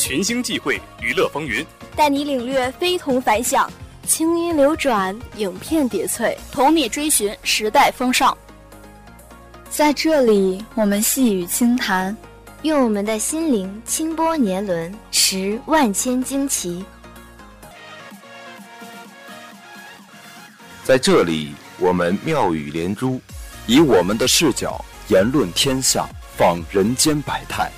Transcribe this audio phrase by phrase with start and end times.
[0.00, 1.62] 群星际会，娱乐风云，
[1.94, 3.70] 带你领略非同凡响，
[4.06, 8.34] 清音流转，影片叠翠，同你追寻时代风尚。
[9.68, 12.16] 在这里，我们细语轻谈，
[12.62, 16.82] 用我们的心灵轻拨年轮，识万千惊奇。
[20.82, 23.20] 在这里，我们妙语连珠，
[23.66, 26.08] 以我们的视角言论天下，
[26.38, 27.70] 访人间百态。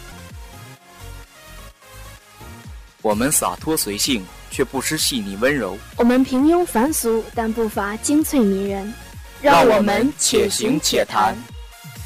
[3.03, 8.95] 我们洒脱随性，却不失细腻温柔；我们平庸凡俗，但不乏精粹迷人。
[9.41, 11.37] 让我们且行且谈。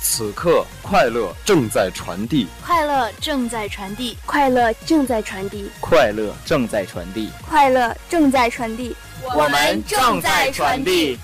[0.01, 11.19] 此刻，快乐正在传递，快乐正在传递，快乐正在传递，快乐正在传递，快乐正在传递，我们正在传递。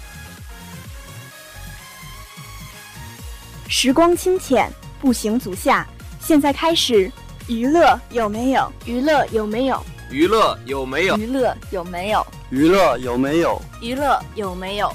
[3.69, 5.86] 时光清浅，步行足下，
[6.20, 7.10] 现在开始，
[7.53, 8.72] 娱乐有没有？
[8.86, 9.78] 娱乐有没有？
[10.11, 11.17] 娱乐有没有？
[11.19, 12.27] 娱乐有没有？
[12.50, 13.61] 娱乐有没有？
[13.83, 14.91] 娱乐有没有？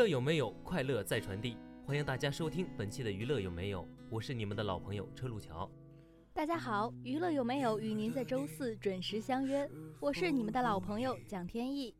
[0.00, 0.48] 乐有没有？
[0.64, 3.86] 快乐在传递，欢迎大家收听本期的娱乐有没有？
[4.08, 5.70] 我是你们的老朋友车路桥。
[6.32, 7.78] 大家好，娱乐有没有？
[7.78, 9.70] 与您在周四准时相约，
[10.00, 11.94] 我是你们的老朋友蒋天意。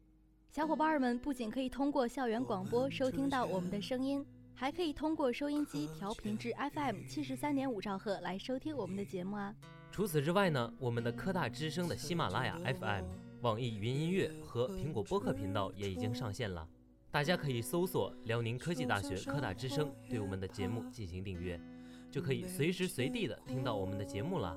[0.49, 9.55] 小伙伴们不仅可以通过校园广播收听到我们的声音，还可以通过收音机调频至 FM 七十三点五兆赫来收听我们的节目啊。
[9.93, 13.05] 除此之外呢，我们的科大之声的喜马拉雅 FM、
[13.43, 16.67] 网易云音乐和苹果播客频道也已经上线了。
[17.13, 21.61] 大家可以搜索辽宁科技大学科大之声，对我们的节目进行订阅，
[22.09, 24.57] 就可以随时随地的听到我们的节目啦。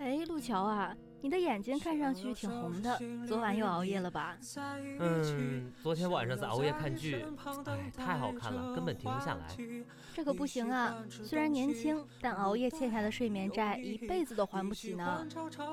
[0.00, 4.36] 哎，路桥啊，你的眼睛看上去挺红的，昨晚又熬夜了吧？
[4.98, 7.24] 嗯，昨天晚上在熬夜看剧，
[7.64, 9.56] 哎，太好看了，根本停不下来。
[10.12, 11.02] 这可不行啊！
[11.08, 15.26] 虽然年轻，但熬夜欠下的睡眠债一辈子都还不起呢。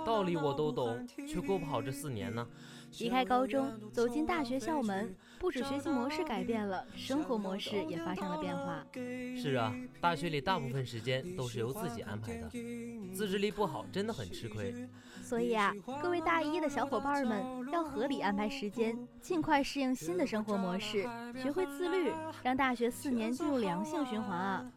[0.05, 2.47] 道理我都懂，却过不好这四年呢。
[2.99, 8.85] 离开高中，走进大学校门，不止学习模式改变了，生活模式也发生了变化。
[8.93, 12.49] 是啊，大学里大部分时间都是由自己安排的，
[13.13, 14.87] 自制力不好真的很吃亏。
[15.31, 21.07] 所以啊，各位大一的小伙伴们要合理安排时间，尽快适应新的生活模式，
[21.41, 22.11] 学会自律，
[22.43, 24.69] 让大学四年进入良性循环啊！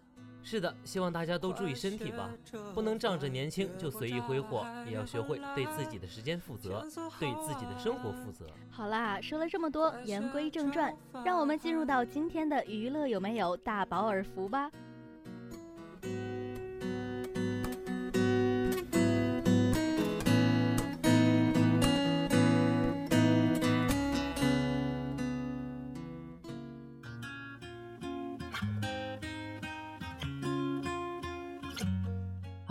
[0.44, 2.30] 是的，希望大家都注意身体吧，
[2.72, 6.86] 不能仗着年轻就随意挥霍，也要学会对自己的时间负责，
[7.18, 8.46] 对自己的生活负责。
[8.70, 14.70] 好啦，说了这么多，言归正传，让我们进入到今天的娱乐有没有大饱耳福吧。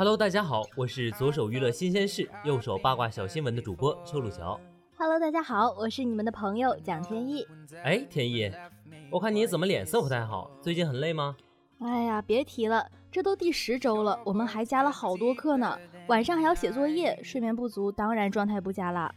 [0.03, 4.59] Hello，大家好，我是左手娱乐新鲜事，右手八卦小新闻的主播邱路桥。
[4.97, 7.47] Hello，大家好，我是你们的朋友蒋天意。
[7.85, 8.51] 哎，天意，
[9.09, 11.37] 我看你怎么脸色不太好，最近很累吗？
[11.79, 19.09] 哎呀，别提了，这都第十周了，我们还加了好多课呢，晚上还要写作业，睡眠不足，当然状态不佳啦。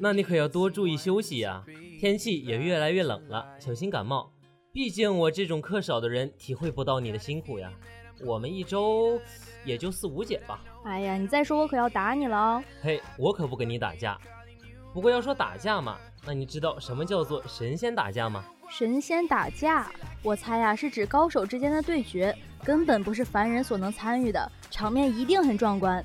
[0.00, 1.64] 那你可要多注意休息呀，
[2.00, 4.32] 天气也越来越冷了，小心感冒。
[4.72, 7.72] 毕竟我这种课少的人体会不到你的辛苦呀。
[8.20, 9.20] 我们一周。
[9.64, 10.62] 也就四五节吧。
[10.84, 12.62] 哎呀，你再说我可要打你了哦。
[12.82, 14.18] 嘿，我可不跟你打架。
[14.92, 18.44] 不过要说打架嘛，那你知道什么叫做神仙打架吗？
[18.68, 19.90] 神仙打架，
[20.22, 26.04] 我猜呀是指高手之间的对决，根本不是凡人所能参与的，场面一定很壮观。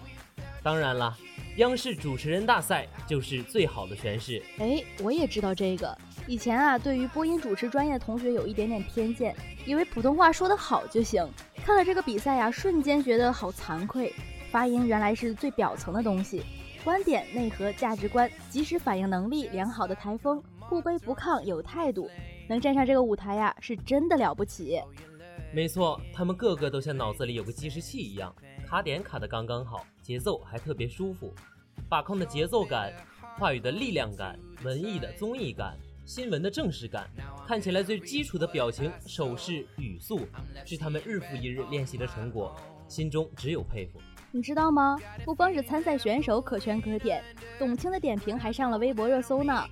[0.63, 1.13] 当然了，
[1.57, 4.41] 央视主持人大赛就是最好的诠释。
[4.59, 5.97] 哎，我也知道这个。
[6.29, 9.35] 以前啊，对于播音主持专业的同学有一点点偏见，
[9.65, 11.27] 以为普通话说得好就行。
[11.55, 14.13] 看了这个比赛呀，瞬间觉得好惭愧。
[14.51, 16.43] 发音原来是最表层的东西，
[16.83, 20.39] 观点、内核、价值观、及时反应能力良好的台风，
[20.69, 22.07] 不卑不亢有态度，
[22.47, 24.79] 能站上这个舞台呀，是真的了不起。
[25.51, 28.31] 没错，他们个个都像脑子里有个计时器一样，
[28.67, 31.33] 卡点卡得刚刚好，节奏还特别舒服，
[31.89, 32.93] 把控的节奏感，
[33.39, 35.75] 话语的力量感，文艺的综艺感。
[36.09, 37.07] 新闻的正式感，
[37.47, 40.21] 看起来最基础的表情、手势、语速，
[40.65, 44.01] 是他们日复一日练习的成果，心中只有佩服。
[44.31, 44.97] 你知道吗？
[45.23, 47.23] 不光是参赛选手可圈可点，
[47.59, 49.63] 董卿的点评还上了微博热搜呢。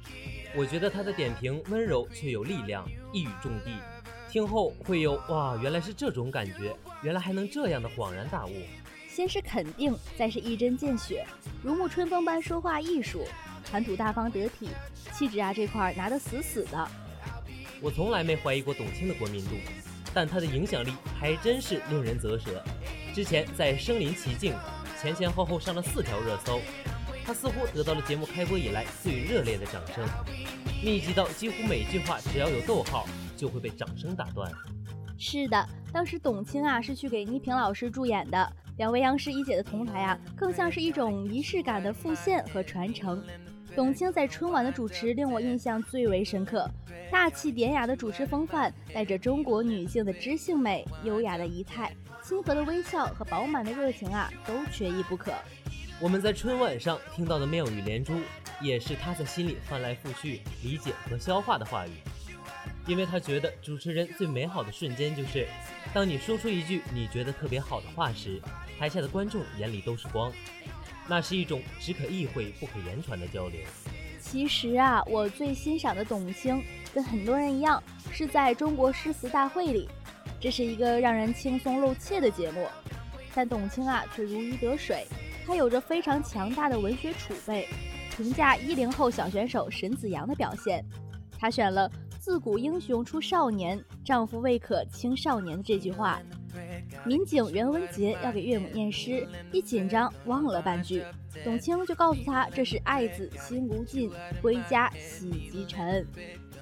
[0.56, 3.72] 我觉得她的点评温柔却有力量，一语中的，
[4.30, 8.52] 听后会有哇，原来是这种感觉，原来还能这样的恍然大悟。
[9.10, 11.26] 先是肯定，再是一针见血，
[11.64, 13.26] 如沐春风般说话艺术，
[13.70, 14.70] 谈吐大方得体，
[15.14, 16.88] 气质啊这块拿得死死的。
[17.82, 19.52] 我从来没怀疑过董卿的国民度，
[20.14, 22.64] 但她的影响力还真是令人啧舌。
[23.14, 24.54] 之前在《身临其境》
[25.02, 26.60] 前前后后上了四条热搜，
[27.26, 30.04] 她似乎得到了节目开播以来最热烈的掌声，
[30.84, 33.06] 密集到几乎每句话只要有逗号
[33.36, 34.52] 就会被掌声打断。
[35.20, 43.24] 是的，当时董卿啊是去给倪萍老师助演的，两位央视一姐的同台啊，更像是一种仪式感的复现和传承。
[43.78, 46.68] 董卿在春晚的主持令我印象最为深刻，
[47.12, 55.32] 大气典雅的主持风范，带着中国女性的知性美、优雅的仪态、亲和的微笑和饱满的热情啊，都缺一不可。
[56.00, 58.14] 我们在春晚上听到的妙语连珠，
[58.60, 61.92] 也是她在心里翻来覆去理解和消化的话语，
[62.88, 65.48] 因为她觉得主持人最美好的瞬间就是，
[65.94, 68.42] 当你说出一句你觉得特别好的话时，
[68.80, 70.34] 台下的观众眼里都是光。
[71.08, 73.60] 那是一种只可意会不可言传的交流。
[74.20, 76.62] 其实啊，我最欣赏的董卿，
[76.94, 77.82] 跟很多人一样，
[78.12, 79.88] 是在中国诗词大会里。
[80.40, 82.68] 这是一个让人轻松露怯的节目，
[83.34, 85.08] 但董卿啊却如鱼得水。
[85.46, 87.68] 她有着非常强大的文学储备。
[88.16, 90.84] 评价一零后小选手沈子阳的表现，
[91.40, 91.90] 她选了
[92.20, 96.20] “自古英雄出少年，丈夫未可轻少年”的这句话。
[97.06, 101.04] 民警袁文杰要给岳母念诗，一紧张忘了半句，
[101.44, 104.12] 董卿就告诉他这是爱子心无尽，
[104.42, 106.06] 归家喜即沉。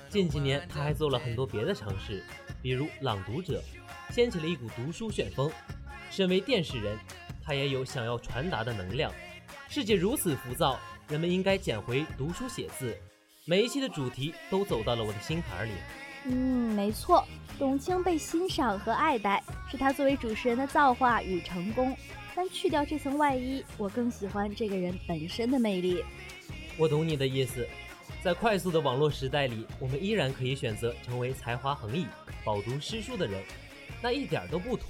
[0.10, 2.24] 近几年他还做了很多别的尝试，
[2.62, 3.62] 比如朗读者，
[4.12, 5.52] 掀起了一股读书旋风。
[6.10, 6.98] 身为电视人，
[7.44, 9.12] 他也有想要传达的能量。
[9.68, 10.80] 世界如此浮躁，
[11.10, 12.96] 人们应该捡回读书写字。
[13.46, 15.72] 每一期的主题都走到了我的心坎里。
[16.28, 17.24] 嗯，没错，
[17.60, 21.96] 董卿被欣赏和爱戴是她作为主持人的造化与成功。
[22.36, 26.04] 但去掉这层外衣，我更喜欢这个人本身的魅力。
[26.78, 27.66] 我懂你的意思，
[28.22, 32.06] 在快速的网络时代里，我们依然可以选择成为才华横溢、
[32.44, 33.42] 饱读诗书的人，
[34.02, 34.88] 那一点都不土，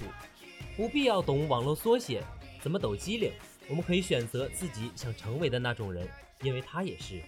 [0.76, 2.20] 不必要懂网络缩写，
[2.60, 3.30] 怎么抖机灵。
[3.68, 6.08] 我们可以选择自己想成为的那种人，
[6.42, 7.20] 因为他也是。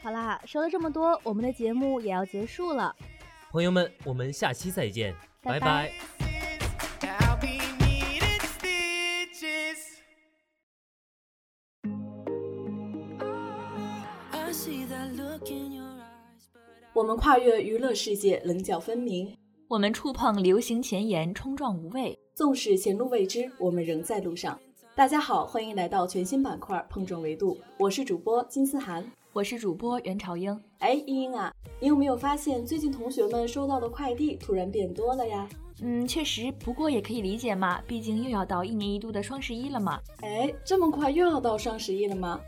[0.00, 2.94] 好啦，说了这么多，我们的节目也要结束了。
[3.52, 5.90] 朋友们，我们下期再见，拜拜。
[16.92, 19.28] 我们跨越娱乐世界，棱角分明；
[19.68, 22.18] 我们触碰流行前沿，冲撞无畏。
[22.34, 24.58] 纵使前路未知，我们仍在路上。
[24.94, 29.10] 大家好，欢迎来到全新板块《碰撞维度》，我是主播金思涵。
[29.32, 30.58] 我是主播袁朝英。
[30.78, 35.48] 哎，英英啊，你有没有发现最近同学们收到的快递突然变多了呀？
[35.80, 39.98] 嗯，确实，不过也可以理解嘛，毕竟又要到一年一度的双十一了嘛。
[40.20, 42.40] 哎，这么快又要到双十一了吗？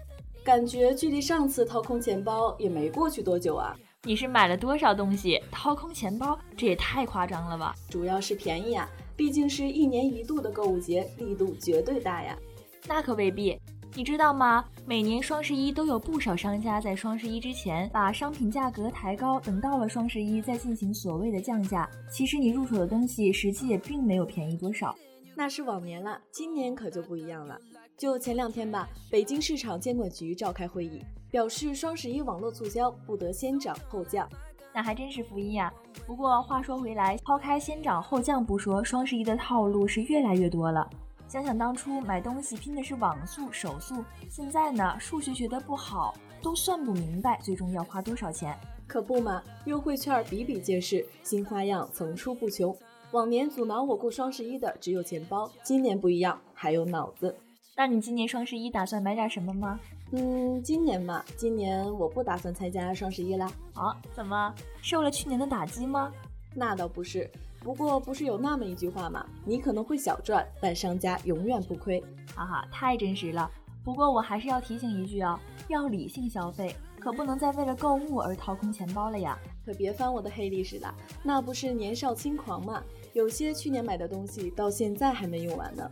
[0.45, 3.75] 感觉距离上次掏空钱包也没过去多久啊。
[4.05, 6.39] 你是买了多少东西掏空钱包？
[6.57, 7.75] 这也太夸张了吧！
[7.91, 12.39] 主要是便宜啊，毕竟是一年一度的购物节，力度绝对大呀。
[12.87, 13.59] 那可未必。
[13.95, 14.65] 你知道吗？
[14.87, 21.89] 每年双十一都有不少商家在双十一之前把商品价格抬高，等到了双十一再进行所谓的降价。
[22.11, 24.95] 其实你入手的东西实际也并没有便宜多少。
[25.35, 27.59] 那是往年了，今年可就不一样了。
[27.97, 34.29] 就前两天吧，北京市场监管局召开会议，表示双十一网络促销不得先涨后降。
[34.73, 35.73] 那还真是福音呀！
[36.07, 40.89] 不过话说回来，抛开先涨后降不说，双十一的套路是越来越多了。
[41.29, 48.59] 想想当初买东西拼的是网速、手速，现在呢，数学学得不好都算不明白，最终要花多少钱？
[48.87, 52.75] 可不嘛，优惠券比比皆是，新花样层出不穷。
[53.11, 57.37] 往年阻挠我过双十一的只有钱包，今年不一样，还有脑子。
[57.77, 59.79] 那你今年双十一打算买点什么吗？
[60.13, 63.53] 嗯，今年嘛，今年我不打算参加双十一啦。
[63.75, 63.95] 啊？
[64.15, 66.11] 怎么受了去年的打击吗？
[66.59, 67.31] 那倒不是。
[67.61, 69.25] 不过不是有那么一句话吗？
[69.45, 72.03] 你可能会小赚，但商家永远不亏。
[72.35, 73.51] 哈哈，太真实了。
[73.85, 75.39] 不过我还是要提醒一句哦，
[75.69, 79.39] 要理性消费，可不能再为了购物而掏空钱包了呀。
[79.65, 82.83] 可别翻我的黑历史了，那不是年少轻狂吗？
[83.13, 85.91] 有些去年买的东西到现在还没用完呢。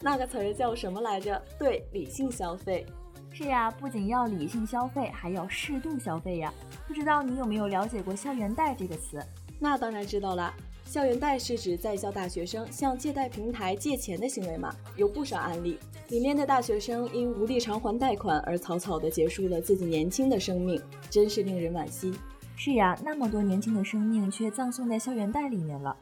[0.00, 1.42] 那个词儿叫什么来着？
[1.58, 2.86] 对，理性消费。
[3.32, 6.52] 是呀，不仅要理性消费，还要适度消费呀。
[6.86, 9.22] 不知道你有没有了解过“校园贷”这个词？
[9.60, 10.52] 那当然知道啦。
[10.86, 14.74] 校园贷是指在校大学生向借贷平台借钱的行为嘛？
[14.96, 22.12] 有不少案例，里面的大学生因无力偿还贷款而草草的结束了自己年轻的生命，真是令人惋惜。
[22.56, 25.96] 是呀，那么多年轻的生命却葬送在校园贷里面了。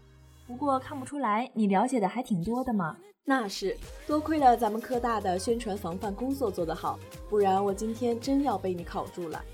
[0.47, 2.97] 不过看不出来，你了解的还挺多的嘛。
[3.27, 6.99] 那是，多亏了咱们科大的宣传防范工作做得好，
[7.29, 9.45] 不然我今天真要被你考住了。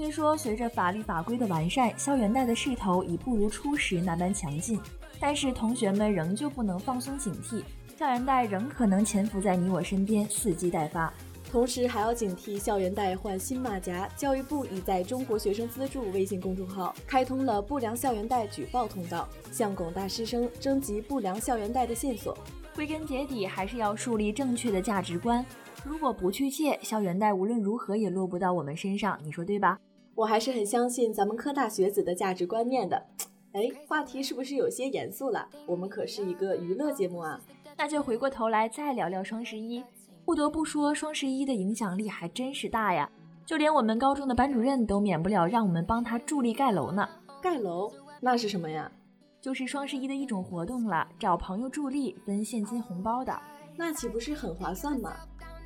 [0.00, 4.80] 虽说随着法律法规的完善，校园贷的势头已不如初时那般强劲，
[5.20, 7.62] 但是同学们仍旧不能放松警惕，
[7.98, 11.12] 校园贷仍可能潜伏在你我身边，伺机待发。
[11.52, 14.08] 同时还要警惕校园贷换新马甲。
[14.16, 22.34] 教育部已在中国学生资助微信公众号开通了不良校园贷举报通道，向广大师生征集不良校园贷的线索。
[22.74, 25.44] 归根结底，还是要树立正确的价值观。
[25.84, 29.78] 如果不去借，校园贷无论如何也落不到我们身上，你说对吧？
[30.20, 33.02] 我还是很相信咱们科大学子的价值观念的。
[33.52, 35.48] 哎，话题是不是有些严肃了？
[35.66, 37.40] 我们可是一个娱乐节目啊。
[37.74, 39.82] 那就回过头来再聊聊双十一。
[40.26, 43.10] 不得不说，双十一的影响力还真是大呀。
[43.46, 47.08] 就连我们高中的班主任都免不了让我们帮他助力盖楼呢。
[47.40, 47.90] 盖楼？
[48.20, 48.92] 那是什么呀？
[49.40, 53.34] 就是双十一的一种活动了，找朋友助力分现金红包的。
[53.74, 55.16] 那岂不是很划算吗？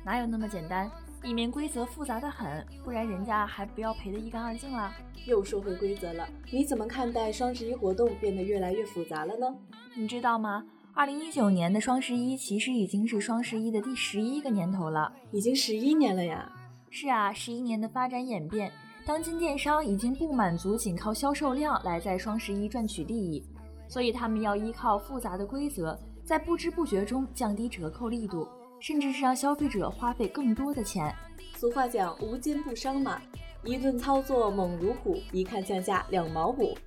[0.05, 0.89] 哪有那么简单？
[1.23, 4.91] 里面规则复杂的很，不然人家还不要赔得一干二净了。
[5.25, 9.47] 又说回规则了，你怎么看待双十一活动变得越来越复杂了呢？
[9.95, 10.63] 你知道吗？
[10.93, 16.51] 二零一九年的双十一其实已经是双十一的第十一个年头了，已经十一年了呀。
[16.89, 18.71] 是啊，十一年的发展演变，
[19.05, 23.43] 当今电商已经不满足仅靠销售量来在双十一赚取利益，
[23.89, 28.47] 所以他们要依靠复杂的规则，在不知不觉中降低折扣力度。
[28.85, 31.11] 甚至是让消费者花费更多的钱。
[31.55, 33.19] 俗话讲无奸不商嘛，
[33.63, 36.77] 一顿操作猛如虎，一看降价两毛五。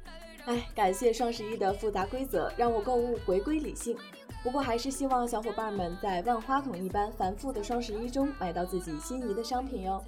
[0.45, 3.99] 哎，感谢双十一的复杂规则，让我购物回归理性。
[4.45, 10.01] 不过还是希望小伙伴们在万花筒一般繁复的双十一中买到自己心仪的商品哟。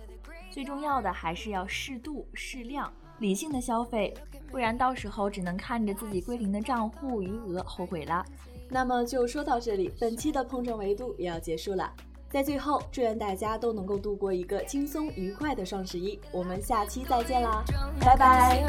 [0.49, 4.15] 最重要的还是要适度、适量、理性的消费，
[4.49, 8.25] 不然到时候只能看着自己归零的账户余额后悔了。
[8.73, 11.93] 那么就说到这里，本期的碰撞维度也要结束了。
[12.31, 16.17] 在最后，祝愿大家都能够度过一个轻松愉快的双十一。
[16.31, 17.65] 我们下期再见啦，
[18.01, 18.63] 拜拜。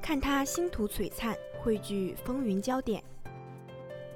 [0.00, 3.02] 看他星途璀璨，汇聚风云焦点。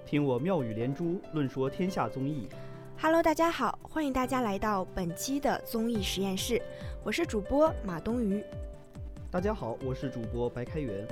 [0.06, 2.49] 听我妙语连珠，论说天下综艺。
[2.98, 6.60] Hello，大家好，欢迎大家来到本期的综艺实验室，
[7.04, 8.42] 我是主播马东鱼。
[9.30, 11.06] 大家好，我是主播白开元。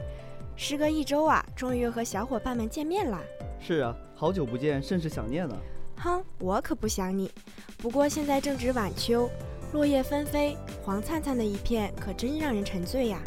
[0.56, 3.20] 时隔一周啊，终于又和小伙伴们见面啦。
[3.60, 5.54] 是啊，好久不见，甚是想念呢。
[5.98, 7.30] 哼，我可不想你。
[7.76, 9.28] 不过现在正值晚秋，
[9.74, 13.20] 落叶纷飞，黄灿灿的一片，可真让人沉醉呀。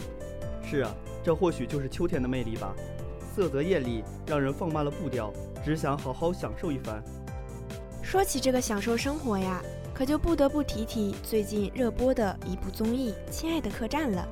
[0.63, 0.91] 是啊，
[1.23, 2.73] 这或许就是秋天的魅力吧。
[3.35, 5.31] 色泽艳丽，让人放慢了步调，
[5.63, 7.03] 只想好好享受一番。
[8.07, 9.61] 说起这个享受生活呀，
[9.93, 14.25] 可就不得不提提最近热播的一部综艺《亲爱的客栈》了，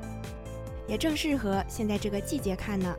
[0.87, 2.95] 也正适合现在这个季节看呢。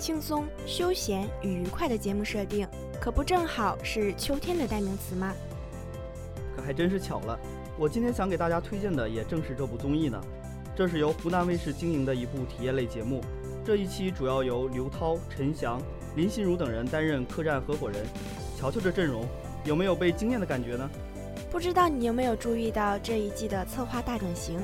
[0.00, 2.66] 轻松、休闲与愉快的节目设定，
[3.00, 5.32] 可不正好是秋天的代名词吗？
[6.56, 7.38] 可还真是巧了，
[7.78, 10.20] 我今天想给大家推荐的也正是这部综艺呢。
[10.74, 13.22] 这是由湖南卫视经营的一部体验类节目，
[13.64, 15.80] 这一期主要由刘涛、陈翔、
[16.16, 18.04] 林心如等人担任客栈合伙人。
[18.58, 19.26] 瞧瞧这阵容！
[19.64, 20.90] 有没有被惊艳的感觉呢？
[21.50, 24.58] 不知道你有没有注意到这一季的策划大转型，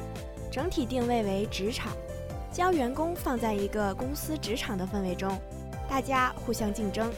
[0.50, 1.92] 整体定位为职场，
[2.50, 5.38] 将员工放在一个公司职场的氛围中，
[5.88, 7.12] 大家互相竞争。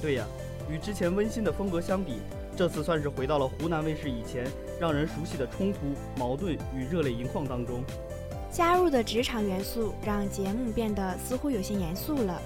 [0.00, 0.24] 对呀，
[0.70, 2.20] 与之前温馨的风格相比，
[2.56, 4.46] 这次算是回到了湖南卫视以前
[4.80, 5.78] 让人熟悉的冲突、
[6.16, 7.82] 矛盾与热泪盈眶当中。
[8.50, 12.40] 加入的职场元素让节目变得似乎有些严肃了。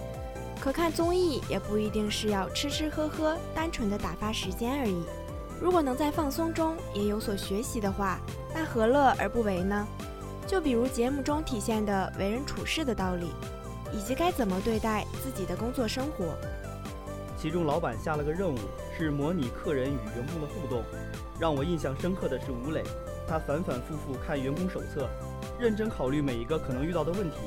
[0.62, 5.02] 可看综艺也不一定是要吃吃喝喝，单纯的打发时间而已。
[5.60, 8.20] 如果能在放松中也有所学习的话，
[8.54, 9.84] 那何乐而不为呢？
[10.46, 13.32] 就比如节目中体现的为人处事的道理，
[13.92, 16.26] 以及该怎么对待自己的工作生活。
[17.36, 18.56] 其中老板下了个任务，
[18.96, 20.84] 是模拟客人与员工的互动。
[21.40, 22.84] 让我印象深刻的是吴磊，
[23.26, 25.08] 他反反复复看员工手册，
[25.58, 27.38] 认真考虑每一个可能遇到的问题。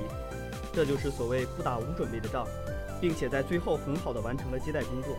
[0.74, 2.45] 这就是所谓不打无准备的仗。
[3.00, 5.16] 并且在最后很好的完成了接待工作。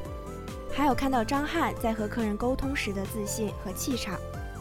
[0.73, 4.19] 还有看到张翰在和客人沟通时的自信和气场，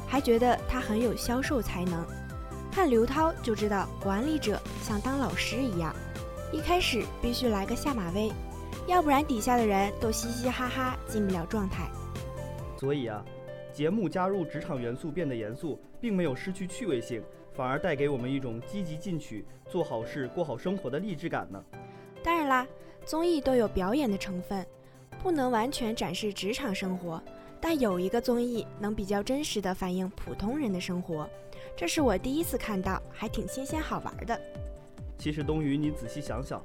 [0.07, 2.05] 还觉得他很有销售才能。
[2.71, 5.95] 看刘涛就知道管理者像当老师一样，
[6.51, 8.31] 一开始必须来个下马威，
[8.87, 11.89] 要不然底下的人都嘻嘻哈哈进不了状态。
[12.77, 13.23] 所以啊，
[13.73, 21.63] 节目加入职场元素变得严肃，并没有失去趣味性，反而带给我们一种积极进取、做好事、过好生活的励志感呢。
[22.21, 22.67] 当然啦，
[23.05, 24.65] 综艺都有表演的成分，
[25.21, 27.21] 不能完全展示职场生活，
[27.61, 31.29] 但有一个综艺能比较真实的反映普通人的生活，
[31.77, 34.39] 这是我第一次看到，还挺新鲜好玩的。
[35.19, 36.59] 其实冬雨，你仔细想想，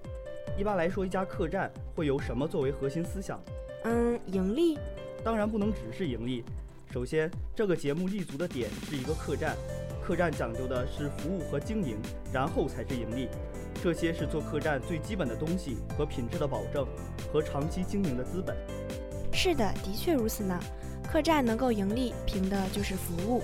[0.59, 3.39] 一般来说，一家客栈会有什么作为核心思想？
[3.85, 4.79] 嗯，盈利。
[5.23, 6.43] 当然不能只是盈利。
[6.91, 9.55] 首先，这个节目立足的点是一个客栈，
[10.03, 11.99] 客栈讲究的是服务和经营，
[12.33, 13.29] 然后才是盈利。
[13.83, 16.87] 这些是做客栈最基本的东西和品质的保证，
[17.33, 18.55] 和长期经营的资本。
[19.33, 20.59] 是的，的确如此呢。
[21.11, 23.43] 客栈能够盈利，凭的就是服务，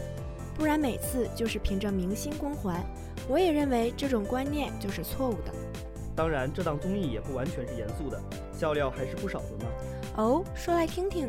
[0.55, 2.85] 不然每次就是凭着明星光环。
[3.29, 5.53] 我也认为这种观念就是错误的。
[6.15, 8.21] 当然，这档综艺也不完全是严肃的，
[8.53, 9.65] 笑料还是不少的呢。
[10.17, 11.29] 哦，说来听听。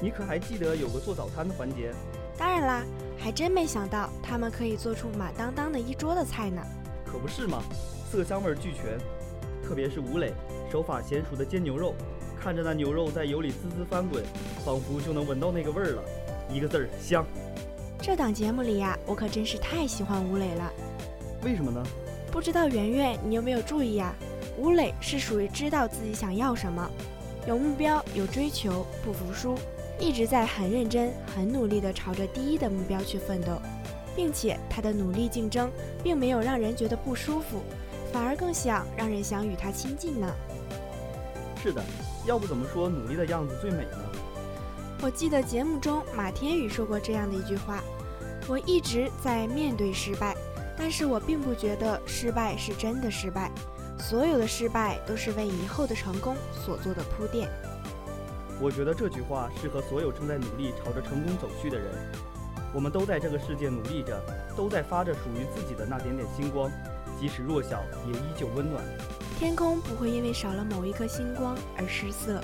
[0.00, 1.94] 你可还记得有个做早餐的环节？
[2.36, 2.84] 当然啦，
[3.16, 6.60] 还真没想到他们可以做出满当当的一桌的菜呢。
[7.06, 7.62] 可不是嘛，
[8.10, 8.98] 色香味俱全。
[9.62, 10.32] 特别是吴磊
[10.72, 11.94] 手法娴熟的煎牛肉，
[12.40, 14.24] 看着那牛肉在油里滋滋翻滚，
[14.64, 16.02] 仿佛就能闻到那个味儿了。
[16.50, 17.26] 一个字儿香。
[18.00, 20.72] 这档节目里呀，我可真是太喜欢吴磊了。
[21.44, 21.82] 为什么呢？
[22.32, 24.14] 不知道圆圆你有没有注意呀？
[24.56, 26.90] 吴磊是属于知道自己想要什么，
[27.46, 29.54] 有目标，有追求，不服输。
[30.00, 33.60] 一直在很认真、很努力地朝着第一的目标去奋斗，
[34.16, 35.70] 并且他的努力竞争
[36.02, 37.60] 并没有让人觉得不舒服，
[38.12, 40.26] 反而更想让人想与他亲近呢。
[41.62, 41.82] 是的，
[42.26, 43.98] 要不怎么说努力的样子最美呢？
[45.00, 47.82] 我记得节目中马天宇说过这样的一句话
[48.48, 50.36] ：“我一直在面对失败，
[50.76, 53.50] 但是我并不觉得失败是真的失败，
[53.98, 57.48] 所有的失败都是为以后的成功所做的铺垫。”
[58.60, 61.86] 我觉得这句话适合所有正在努力朝着成功走去的人。
[62.74, 64.20] 我们都在这个世界努力着，
[64.56, 66.68] 都在发着属于自己的那点点星光，
[67.20, 68.82] 即使弱小，也依旧温暖。
[69.38, 72.40] 天空不会因为少了某一颗星光而失色，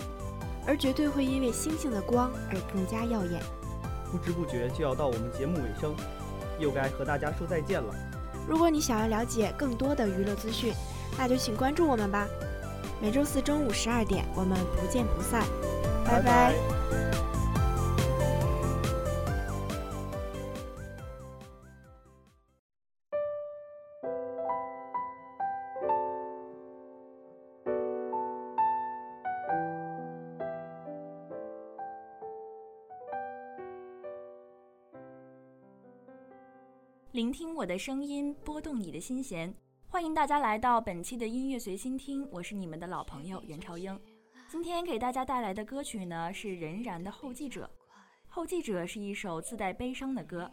[0.66, 3.42] 而绝对会因为星星的光而更加耀眼。
[4.10, 5.94] 不知不觉就要到我们节目尾声，
[6.60, 7.94] 又该和大家说再见了。
[8.48, 10.72] 如果你想要了解更多的娱乐资讯，
[11.18, 12.28] 那就请关注我们吧。
[13.02, 15.42] 每周四中午十二点，我们不见不散。
[16.04, 16.54] 拜拜。
[37.14, 39.54] 聆听我的声音，拨动你的心弦。
[39.86, 43.96] 欢迎大家来到本期的音乐随心听，我是你们的老朋友袁朝英。
[44.48, 47.62] 今天给大家带来的歌曲呢是任然的《后继者》。
[48.26, 50.50] 《后继者》是一首自带悲伤的歌，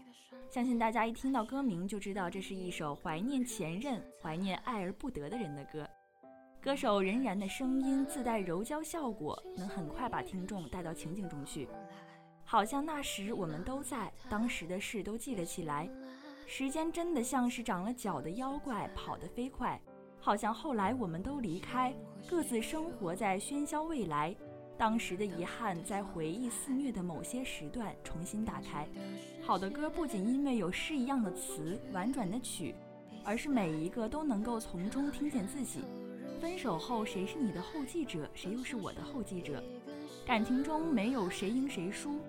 [0.51, 5.89] 相信大家一听到歌名就知道这是一首怀念前任、怀念爱而不得的人的歌。
[6.61, 11.67] 歌手任然的声音自带柔焦效果，能很快把听众带到情景中去，
[12.45, 15.89] 好像那时我们都在，当时的事都记了起来。
[16.53, 19.79] 时间真的像是长了脚的妖怪，跑得飞快。
[20.19, 21.95] 好像后来我们都离开，
[22.29, 24.35] 各自生活在喧嚣未来。
[24.77, 28.85] 当时的遗憾在回忆肆虐的某些时段重新打开。
[29.41, 32.75] 好的歌不仅因为有诗一样的词、婉转的曲，
[33.23, 35.79] 而是每一个都能够从中听见自己。
[36.41, 39.63] 分手后谁是你的后继者，谁又是我的后继者？
[40.25, 42.19] 感情中没有谁赢谁输，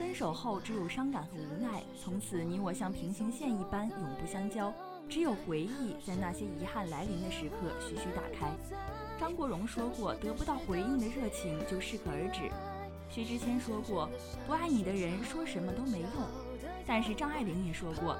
[0.00, 1.82] 分手后只有伤感和无奈。
[2.02, 4.72] 从此你我像平行线一般永不相交。
[5.10, 8.50] 只有回忆，在那些遗憾来临的时刻徐徐打开。
[9.18, 12.50] 张国荣说过：“得不到回应的热情就适可而止。”
[13.12, 14.08] 薛之谦说过
[14.46, 16.08] ：“不爱你的人说什么都没用。”
[16.86, 18.16] 但是张爱玲也说过：“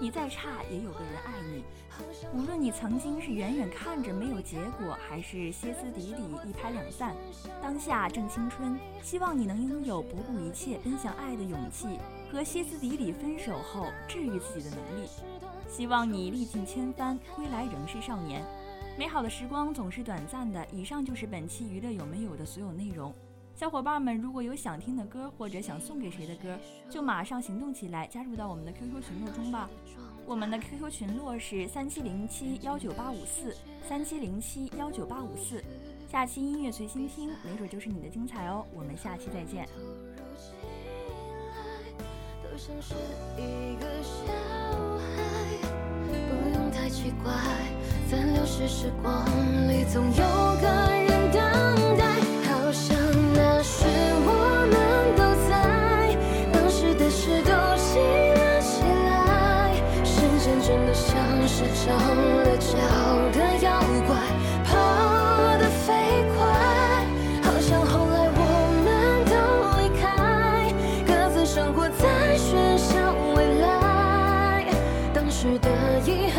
[0.00, 1.62] 你再差也有个人爱你。”
[2.32, 7.14] 无论你曾经是远远看着没有结果，还是歇斯底里一拍两散，
[7.60, 11.98] 当下正青春，希望你能拥有不顾一切奔向爱的勇气
[12.32, 15.08] 和歇斯底里分手后治愈自己的能力。
[15.68, 18.42] 希望你历尽千帆归来仍是少年，
[18.98, 20.66] 美好的时光总是短暂的。
[20.72, 23.14] 以上就是本期娱乐有没有的所有内容。
[23.60, 29.68] 小伙伴们如果有想听的歌或者想送给谁的歌，就马上行动起来，加入到我们的 QQ 群落中吧。
[30.24, 33.54] 我们的 QQ 群落是三七零七幺九八五四
[33.86, 35.62] 三七零七幺九八五四。
[36.10, 38.64] 下期音乐随心听，没准就是你的精彩哦。
[38.72, 39.68] 我们下期再见。
[46.08, 47.30] 不用太奇怪，
[48.10, 49.22] 在流逝时光
[49.68, 50.16] 里，总有
[50.62, 52.19] 个人等待，
[61.00, 61.16] 像
[61.48, 62.76] 是长了脚
[63.32, 64.14] 的妖怪，
[64.64, 64.68] 跑
[65.58, 65.88] 得飞
[66.36, 66.38] 快，
[67.42, 68.38] 好像后来我
[68.84, 68.86] 们
[69.24, 69.32] 都
[69.80, 70.04] 离开，
[71.06, 72.92] 各自生活在喧嚣
[73.34, 74.66] 未来。
[75.14, 75.68] 当时的
[76.04, 76.29] 遗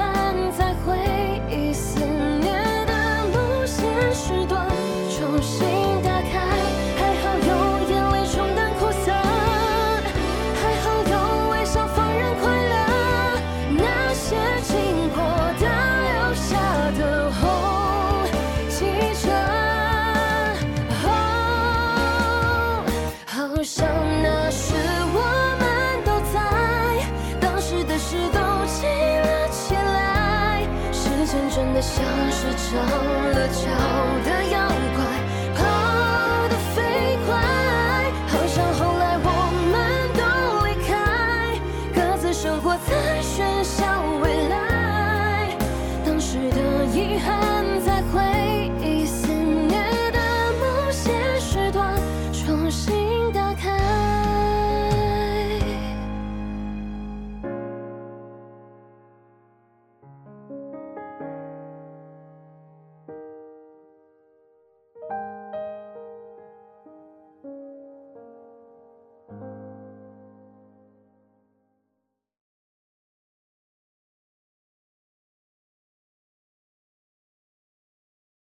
[32.71, 33.60] 是着了桥
[34.23, 34.55] 的妖
[34.95, 35.03] 怪，
[35.57, 35.60] 跑
[36.47, 36.79] 得飞
[37.27, 37.29] 快，